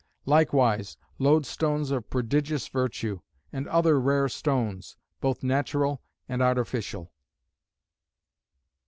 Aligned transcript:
Likewise 0.25 0.97
loadstones 1.19 1.91
of 1.91 2.09
prodigious 2.09 2.67
virtue; 2.67 3.19
and 3.53 3.67
other 3.67 3.99
rare 3.99 4.27
stones, 4.27 4.97
both 5.19 5.43
natural 5.43 6.01
and 6.27 6.41
artificial. 6.41 7.11